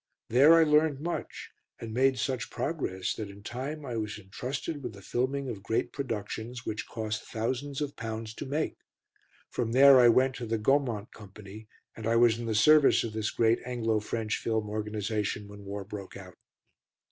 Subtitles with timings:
[0.29, 4.93] There I learned much and made such progress that in time I was entrusted with
[4.93, 8.77] the filming of great productions, which cost thousands of pounds to make.
[9.51, 13.13] From there I went to the Gaumont Company, and I was in the service of
[13.13, 16.39] this great Anglo French film organisation when war broke out.